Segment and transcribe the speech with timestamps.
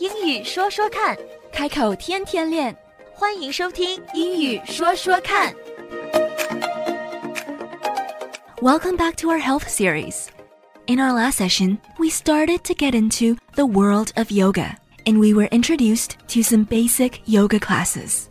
[0.00, 1.16] 英语说说看，
[1.52, 2.76] 开口天天练。
[3.12, 5.52] 欢迎收听《英语说说看》。
[8.60, 10.26] Welcome back to our health series.
[10.86, 15.32] In our last session, we started to get into the world of yoga, and we
[15.32, 18.24] were introduced to some basic yoga classes.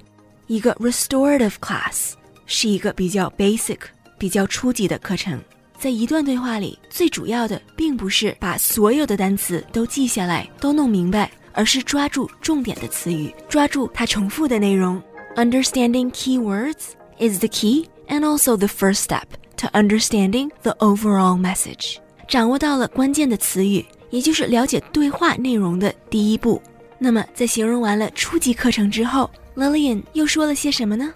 [0.48, 2.14] 一个 restorative class
[2.46, 3.80] 是一个比较 basic、
[4.18, 5.42] 比较初级的课程。
[5.78, 15.02] 在一段对话里，最主要的并不是把所有的单词都记下来、都弄明白， 而是抓住重点的词语，抓住它重复的内容。
[15.36, 19.26] Understanding key words is the key and also the first step
[19.58, 21.98] to understanding the overall message.
[22.28, 26.62] 掌握到了关键的词语，也就是了解对话内容的第一步。
[26.98, 31.14] 那么，在形容完了初级课程之后，Lillian 又说了些什么呢？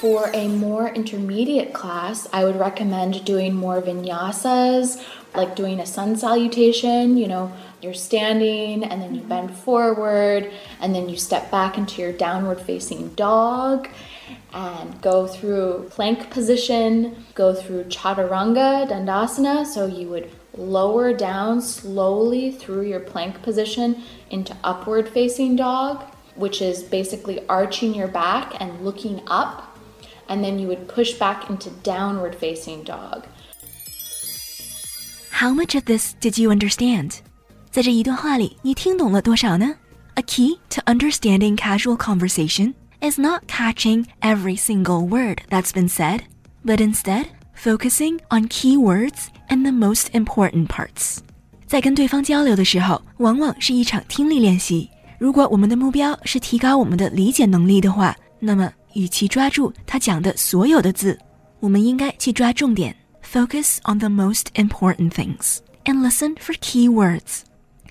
[0.00, 4.98] For a more intermediate class, I would recommend doing more vinyasas,
[5.32, 7.16] like doing a sun salutation.
[7.16, 7.48] You know,
[7.81, 12.61] you're standing and then you bend forward and then you step back into your downward
[12.61, 13.87] facing dog
[14.53, 19.65] and go through plank position, go through chaturanga dandasana.
[19.65, 26.03] So you would lower down slowly through your plank position into upward facing dog,
[26.35, 29.71] which is basically arching your back and looking up
[30.31, 33.27] and then you would push back into downward facing dog.
[35.29, 37.21] How much of this did you understand?
[37.70, 39.74] 在这一段话里，你听懂了多少呢？
[40.14, 46.20] A key to understanding casual conversation is not catching every single word that's been said,
[46.64, 51.18] but instead focusing on key words and the most important parts.
[51.66, 54.88] 在跟对方交流的时候，往往是一场听力练习。
[55.18, 61.18] 如果我们的目标是提高我们的理解能力的话，那么与其抓住他讲的所有的字，
[61.60, 67.40] 我们应该去抓重点，focus on the most important things and listen for key words.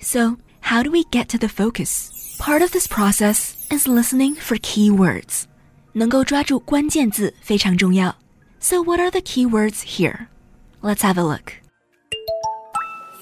[0.02, 2.38] So, how do we get to the focus?
[2.40, 5.48] Part of this process is listening for key words.
[5.94, 8.16] 能够抓住关键字非常重要。
[8.60, 10.28] So, what are the key words here?
[10.82, 11.54] Let's have a look.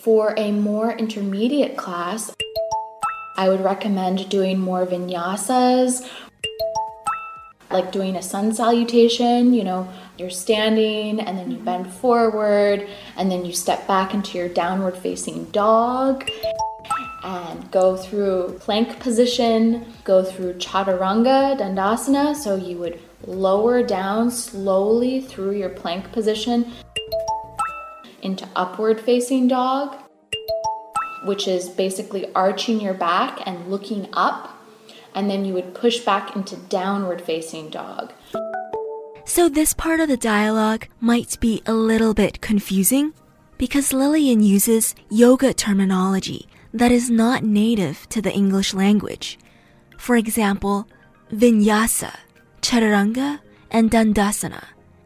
[0.03, 2.33] For a more intermediate class,
[3.37, 6.05] I would recommend doing more vinyasas,
[7.71, 9.53] like doing a sun salutation.
[9.53, 9.87] You know,
[10.17, 12.87] you're standing and then you bend forward
[13.17, 16.29] and then you step back into your downward facing dog
[17.28, 22.34] and go through plank position, go through chaturanga dandasana.
[22.34, 26.72] So you would lower down slowly through your plank position
[28.22, 29.94] into upward facing dog,
[31.24, 34.54] which is basically arching your back and looking up.
[35.14, 38.12] And then you would push back into downward facing dog.
[39.26, 43.12] So, this part of the dialogue might be a little bit confusing
[43.58, 49.37] because Lillian uses yoga terminology that is not native to the English language.
[49.97, 50.87] For example,
[51.31, 52.15] vinyasa,
[52.61, 53.39] chaturanga,
[53.71, 54.63] and dandasana.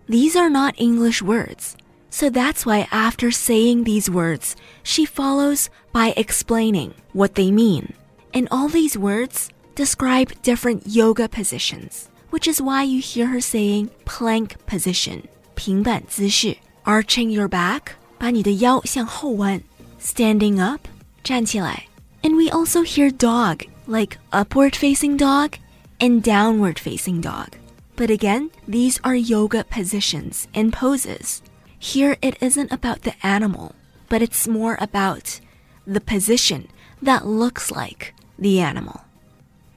[0.07, 1.75] These are not English words.
[2.09, 7.93] So that's why after saying these words, she follows by explaining what they mean.
[8.33, 13.89] And all these words describe different yoga positions, which is why you hear her saying
[14.05, 19.61] plank position, 平板姿势, arching your back, 把你的腰向后弯,
[20.01, 20.87] standing up,
[21.23, 21.83] 站起来.
[22.21, 25.53] And we also hear dog, like upward facing dog
[25.99, 27.49] and downward facing dog.
[27.95, 31.41] But again, these are yoga positions and poses.
[31.79, 33.73] Here it isn't about the animal,
[34.09, 35.39] but it's more about
[35.85, 36.67] the position
[37.01, 39.01] that looks like the animal.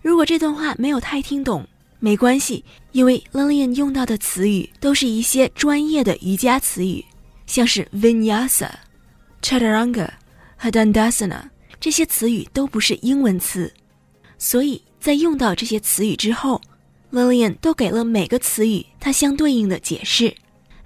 [0.03, 1.67] 如果这段话没有太听懂，
[1.99, 7.05] 没关系，因为 Lillian 用到的词语都是一些专业的瑜伽词语，
[7.47, 10.09] 像是 Vinyasa、Chaturanga
[10.58, 11.50] 和 Dandasana
[11.80, 13.72] 这些词语都不是英文词，
[14.38, 16.62] 所以在用到这些词语之后
[17.12, 20.36] ，Lillian 都给了每个词语它相对应的解释。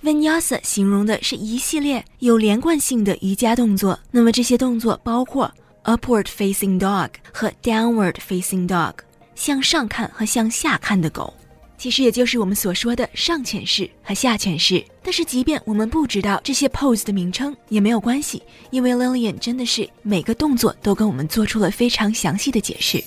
[0.04, 5.54] Vinyasa 形容的是一系列有连贯性的瑜伽动作，那么这些动作包括
[5.84, 8.94] upward facing dog 和 downward facing dog，
[9.36, 11.34] 向上看和向下看的狗，
[11.80, 14.84] 其实也就是我们所说的上犬式和下犬式。
[15.02, 23.04] 但是即便我们不知道这些 pose 的名称也没有关系，因为 Lillian 真的是每个动作都跟我们做出了非常详细的解释。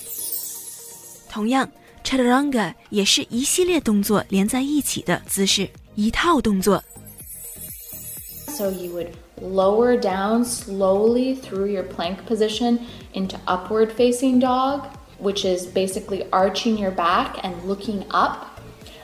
[1.29, 1.69] 同样
[2.03, 5.69] ，Chaturanga 也是一系列动作连在一起的姿势。
[5.95, 6.83] 一套动作。
[8.47, 9.09] So you would
[9.41, 12.79] lower down slowly through your plank position
[13.13, 14.81] into upward facing dog,
[15.21, 18.52] which is basically arching your back and looking up.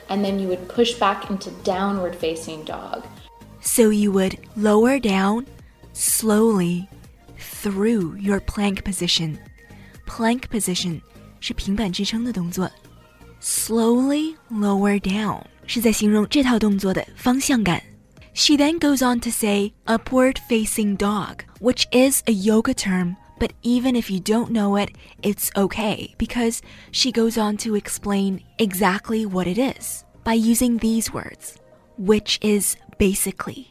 [0.09, 3.03] And then you would push back into downward facing dog.
[3.61, 5.45] So you would lower down
[5.93, 6.87] slowly
[7.37, 9.37] through your plank position
[10.05, 11.01] plank position，
[11.39, 12.69] 是平板支撑的动作。
[13.41, 17.81] Slowly lower down 是在形容这套动作的方向感。
[18.33, 23.95] She then goes on to say upward facing dog, which is a yoga term, but even
[23.95, 24.89] if you don't know it,
[25.21, 26.59] it's okay because
[26.91, 31.55] she goes on to explain exactly what it is by using these words,
[31.97, 33.67] which is basically.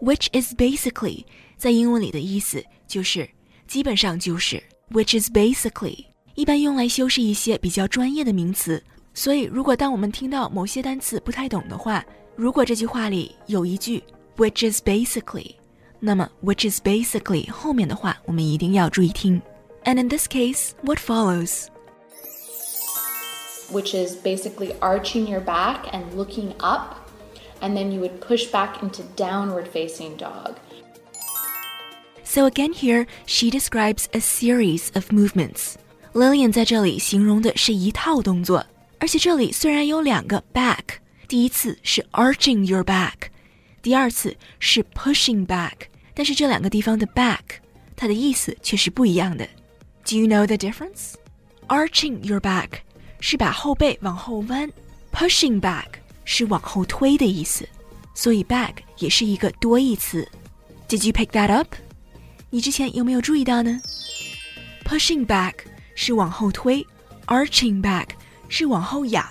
[0.00, 1.24] Which is basically
[1.56, 3.28] 在英文里的意思就是
[3.68, 8.82] 基本上就是 which is basically 一般用来修饰一些比较专业的名词。
[9.14, 12.02] 所以，如果当我们听到某些单词不太懂的话，
[12.34, 14.02] 如果这句话里有一句
[14.38, 15.54] which is basically，
[16.00, 19.40] 那么 which is basically 后面的话我们一定要注意听。
[19.84, 21.68] And in this case, what follows?
[23.70, 26.96] Which is basically arching your back and looking up,
[27.60, 30.56] and then you would push back into downward facing dog.
[32.24, 35.76] So again here, she describes a series of movements.
[36.12, 38.66] Lillian 在这里形容的是一套动作，
[38.98, 43.30] 而且这里虽然有两个 back，第一次是 arching your back，
[43.86, 45.72] 第二次是 pushing back，
[46.14, 47.40] 但是这两个地方的 back，
[47.96, 49.44] 它的意思却是不一样的。
[50.04, 51.14] Do you know the difference?
[51.68, 52.68] Arching your back
[53.20, 54.70] 是把后背往后弯，
[55.12, 55.86] pushing back
[56.24, 57.68] 是往后推的意思，
[58.14, 60.28] 所以 back 也是一个多义词。
[60.88, 61.74] Did you pick that up?
[62.50, 63.80] 你之前有没有注意到呢？
[64.84, 65.54] Pushing back
[65.94, 66.86] 是往后推，
[67.26, 68.08] arching back
[68.48, 69.26] 是往后仰，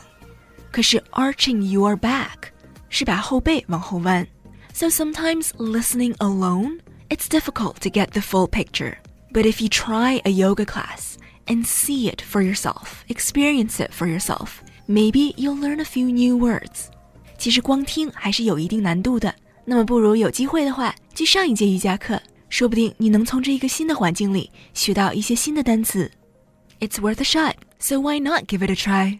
[0.72, 2.50] 可是 arching your back
[2.90, 4.28] 是把后背往后弯。
[4.76, 8.98] So sometimes listening alone, it's difficult to get the full picture.
[9.34, 11.18] But if you try a yoga class
[11.48, 16.38] and see it for yourself, experience it for yourself, maybe you'll learn a few new
[16.38, 16.90] words.
[17.38, 19.34] 其实光听还是有一定难度的，
[19.66, 26.12] 那么不如有机会的话，去上一节瑜伽课，说不定你能从这一个新的环境里学到一些新的单词。
[26.80, 29.20] It's worth a shot, so why not give it a try?